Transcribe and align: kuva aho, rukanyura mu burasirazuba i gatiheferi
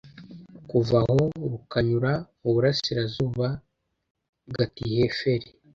kuva 0.69 0.97
aho, 1.09 1.23
rukanyura 1.51 2.11
mu 2.41 2.49
burasirazuba 2.53 3.47
i 4.47 4.49
gatiheferi 4.57 5.49